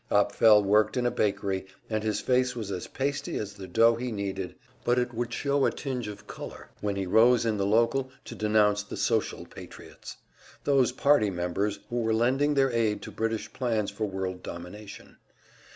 Apfel 0.11 0.63
worked 0.63 0.97
in 0.97 1.05
a 1.05 1.11
bakery, 1.11 1.67
and 1.87 2.03
his 2.03 2.19
face 2.21 2.55
was 2.55 2.71
as 2.71 2.87
pasty 2.87 3.37
as 3.37 3.53
the 3.53 3.67
dough 3.67 3.93
he 3.97 4.11
kneaded, 4.11 4.55
but 4.83 4.97
it 4.97 5.13
would 5.13 5.31
show 5.31 5.63
a 5.67 5.71
tinge 5.71 6.07
of 6.07 6.25
color 6.25 6.69
when 6.79 6.95
he 6.95 7.05
rose 7.05 7.45
in 7.45 7.57
the 7.57 7.67
local 7.67 8.09
to 8.25 8.33
denounce 8.33 8.81
the 8.81 8.97
"social 8.97 9.45
patriots," 9.45 10.17
those 10.63 10.91
party 10.91 11.29
members 11.29 11.81
who 11.91 12.01
were 12.01 12.15
lending 12.15 12.55
their 12.55 12.71
aid 12.71 13.03
to 13.03 13.11
British 13.11 13.53
plans 13.53 13.91
for 13.91 14.05
world 14.05 14.41
domination. 14.41 15.17